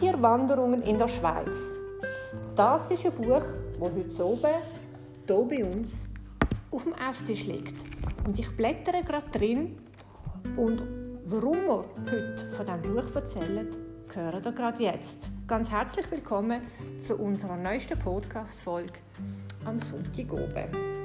[0.00, 1.50] Wildtierwanderungen in der Schweiz.
[2.56, 3.42] Das ist ein Buch,
[3.78, 4.50] das heute oben
[5.26, 6.08] hier bei uns
[6.70, 7.74] auf dem Esstisch liegt.
[8.26, 9.76] Und ich blättere gerade drin
[10.56, 10.82] und
[11.26, 13.68] warum wir heute von diesem Buch erzählen,
[14.14, 15.30] hören wir gerade jetzt.
[15.46, 16.62] Ganz herzlich willkommen
[16.98, 18.94] zu unserer neuesten Podcast-Folge
[19.66, 20.99] am Sonntag oben.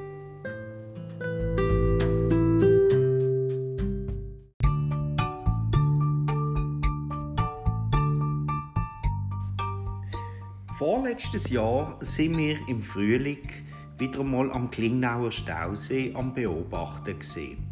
[10.78, 13.48] Vorletztes Jahr sind wir im Frühling
[13.98, 17.66] wieder mal am Klingnauer Stausee am Beobachten gesehen.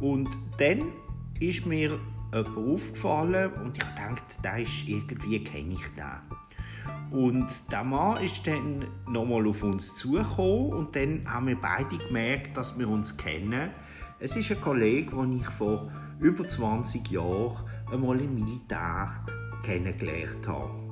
[0.00, 0.92] Und dann
[1.40, 1.98] ist mir
[2.32, 7.18] jemand aufgefallen und ich dachte, da ist irgendwie kenne ich den.
[7.24, 12.56] Und der Mann ist dann nochmal auf uns zugekommen und dann haben wir beide gemerkt,
[12.56, 13.72] dass wir uns kennen.
[14.20, 15.90] Es ist ein Kollege, den ich vor
[16.20, 19.24] über 20 Jahren einmal im Militär
[19.64, 20.85] kennengelernt habe.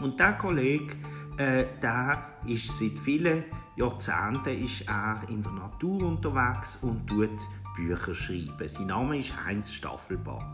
[0.00, 0.94] Und der Kollege,
[1.36, 3.44] äh, der ist seit vielen
[3.78, 7.30] Jahrzehnten ist er in der Natur unterwegs und tut
[7.76, 8.66] Bücher schreiben.
[8.66, 10.44] Sein Name ist Heinz Staffelbach.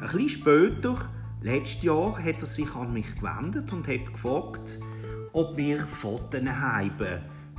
[0.00, 0.96] bisschen später,
[1.40, 4.78] letztes Jahr, hat er sich an mich gewendet und hat gefragt,
[5.32, 7.00] ob wir Fotos haben.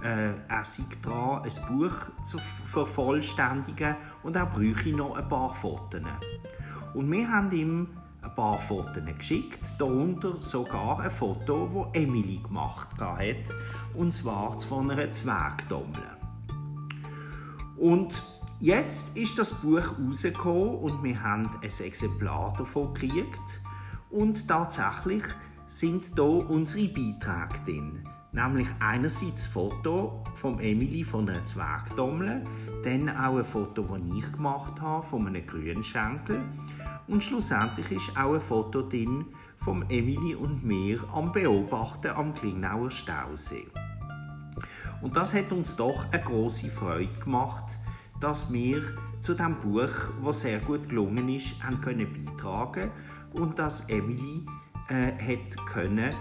[0.01, 6.01] Äh, er sei dran, ein Buch zu vervollständigen und er bräuchte noch ein paar Fotos.
[6.93, 7.87] Und wir haben ihm
[8.25, 13.53] ein paar Fotos geschickt, darunter sogar ein Foto, das Emily gemacht hat,
[13.93, 16.01] und zwar von einer Zwergdommel.
[17.77, 18.23] Und
[18.59, 23.61] jetzt ist das Buch rausgekommen und wir haben ein Exemplar davon gekriegt
[24.09, 25.23] und tatsächlich
[25.67, 28.03] sind hier unsere Beiträge drin.
[28.31, 32.43] Nämlich einerseits das Foto von Emily von einer Zwergdommel,
[32.83, 36.41] dann auch ein Foto, das ich gemacht habe von einem Grünschenkel
[37.07, 39.25] und schlussendlich ist auch ein Foto drin
[39.57, 43.67] von Emily und mir am Beobachten am Klingnauer Stausee.
[45.01, 47.79] Und das hat uns doch eine große Freude gemacht,
[48.19, 48.81] dass wir
[49.19, 49.89] zu dem Buch,
[50.21, 52.91] was sehr gut gelungen ist, haben können beitragen
[53.33, 54.45] und dass Emily
[54.87, 56.13] äh, können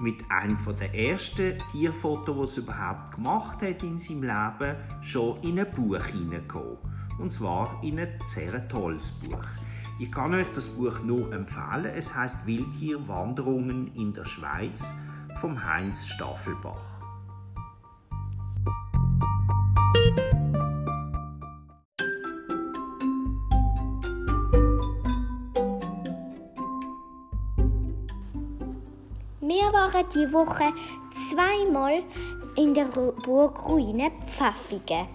[0.00, 5.60] mit einem der ersten Tierfotos, was er überhaupt gemacht hat in seinem Leben, schon in
[5.60, 6.78] ein Buch hineinkommen.
[7.18, 9.44] Und zwar in ein sehr tolles Buch.
[10.02, 11.84] Ich kann euch das Buch nur empfehlen.
[11.84, 14.92] Es heißt Wildtierwanderungen in der Schweiz
[15.40, 16.80] vom Heinz Staffelbach.
[29.40, 30.72] Wir waren die Woche
[31.30, 32.02] zweimal
[32.56, 35.06] in der Burgruine Pfaffigen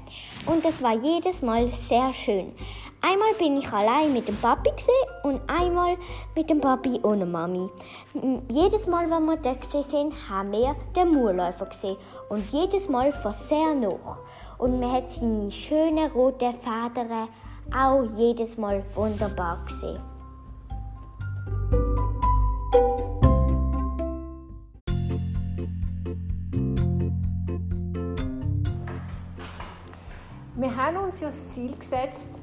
[0.45, 2.53] und es war jedes Mal sehr schön.
[3.01, 4.71] Einmal bin ich allein mit dem Papi
[5.23, 5.97] und einmal
[6.35, 7.69] mit dem Papi ohne Mami.
[8.49, 11.97] Jedes Mal, wenn wir da sind, haben wir den Murläufer gesehen
[12.29, 14.21] und jedes Mal von sehr noch.
[14.57, 17.29] Und man hat seine schönen roten Federn
[17.75, 19.99] auch jedes Mal wunderbar gesehen.
[30.55, 32.41] Wir haben uns das Ziel gesetzt,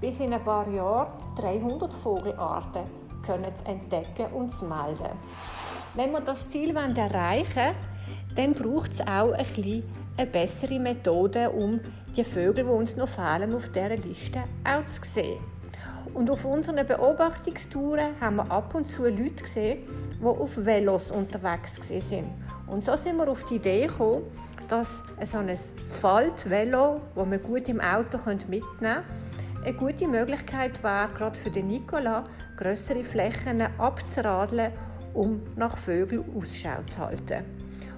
[0.00, 2.82] bis in ein paar Jahren 300 Vogelarten
[3.24, 5.16] können zu entdecken und zu melden.
[5.94, 7.74] Wenn wir das Ziel erreichen wollen,
[8.36, 9.82] dann braucht es auch ein bisschen
[10.16, 11.80] eine bessere Methode, um
[12.16, 15.38] die Vögel, die uns noch fehlen, auf dieser Liste auch zu sehen.
[16.14, 19.82] Und auf unseren Beobachtungstouren haben wir ab und zu Leute gesehen,
[20.18, 22.30] die auf Velos unterwegs sind.
[22.66, 24.22] Und so sind wir auf die Idee gekommen,
[24.68, 25.54] dass so ein
[25.86, 29.04] Faltvelo, das man gut im Auto mitnehmen kann,
[29.66, 32.22] eine gute Möglichkeit wäre, gerade für den Nikola,
[32.56, 34.70] größere Flächen abzuradeln,
[35.12, 37.44] um nach Vögeln Ausschau zu halten.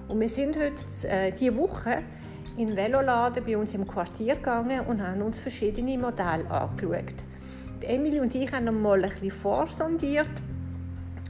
[0.07, 1.99] Und wir sind heute äh, diese Woche
[2.57, 7.13] in Veloladen bei uns im Quartier gegangen und haben uns verschiedene Modelle angeschaut.
[7.83, 10.31] Die Emily und ich haben mal ein bisschen vorsondiert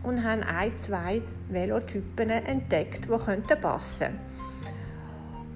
[0.03, 4.19] und haben ein, zwei Velotypen entdeckt, die passen könnten.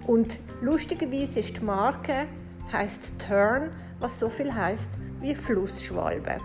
[0.07, 2.27] Und lustigerweise ist die Marke
[2.71, 4.89] heißt Turn, was so viel heißt
[5.19, 6.39] wie Flussschwalbe.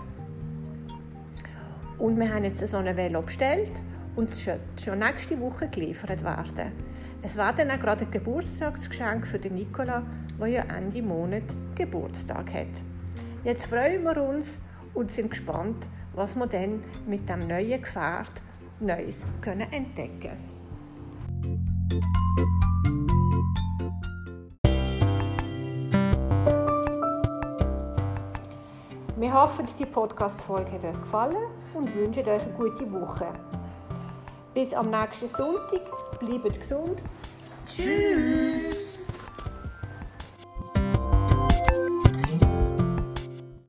[1.98, 3.72] Und wir haben jetzt so eine Velo bestellt
[4.14, 6.72] und es wird schon nächste Woche geliefert werden.
[7.22, 10.04] Es war dann auch gerade ein Geburtstagsgeschenk für den Nicola,
[10.40, 12.84] der ja Ende Monat Geburtstag hat.
[13.42, 14.60] Jetzt freuen wir uns
[14.94, 18.42] und sind gespannt, was wir dann mit dem neuen Gefährt
[18.80, 20.58] Neues können entdecken können.
[29.28, 31.36] Wir hoffen, die Podcast-Folge hat euch gefallen
[31.74, 33.26] und wünschen euch eine gute Woche.
[34.54, 35.82] Bis am nächsten Sonntag.
[36.18, 37.02] Bleibt gesund.
[37.66, 38.77] Tschüss.